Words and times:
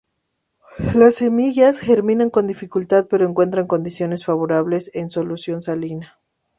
Las 0.95 1.13
semillas 1.17 1.79
germinan 1.81 2.31
con 2.31 2.47
dificultad, 2.47 3.05
pero 3.07 3.29
encuentran 3.29 3.67
condiciones 3.67 4.25
favorables 4.25 4.89
en 4.95 5.11
solución 5.11 5.61
salina. 5.61 6.17